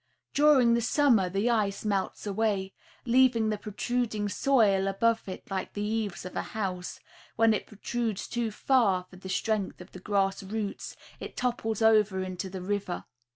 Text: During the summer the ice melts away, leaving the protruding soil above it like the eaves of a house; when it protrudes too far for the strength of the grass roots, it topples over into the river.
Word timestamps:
During 0.33 0.73
the 0.73 0.81
summer 0.81 1.29
the 1.29 1.51
ice 1.51 1.85
melts 1.85 2.25
away, 2.25 2.73
leaving 3.05 3.49
the 3.49 3.57
protruding 3.59 4.29
soil 4.29 4.87
above 4.87 5.29
it 5.29 5.51
like 5.51 5.73
the 5.73 5.83
eaves 5.83 6.25
of 6.25 6.35
a 6.35 6.41
house; 6.41 6.99
when 7.35 7.53
it 7.53 7.67
protrudes 7.67 8.27
too 8.27 8.49
far 8.49 9.03
for 9.07 9.17
the 9.17 9.29
strength 9.29 9.79
of 9.79 9.91
the 9.91 9.99
grass 9.99 10.41
roots, 10.41 10.95
it 11.19 11.37
topples 11.37 11.83
over 11.83 12.23
into 12.23 12.49
the 12.49 12.61
river. 12.63 13.05